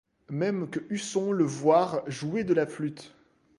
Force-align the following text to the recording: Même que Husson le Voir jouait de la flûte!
Même 0.31 0.67
que 0.67 0.79
Husson 0.89 1.31
le 1.31 1.43
Voir 1.43 2.01
jouait 2.09 2.43
de 2.43 2.55
la 2.55 2.65
flûte! 2.65 3.13